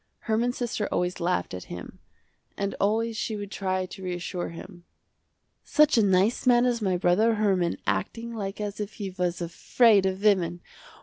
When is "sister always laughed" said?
0.57-1.53